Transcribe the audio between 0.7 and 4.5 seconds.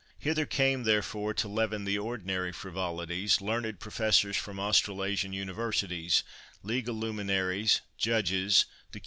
therefore, to leaven the ordinary frivolities, learned professors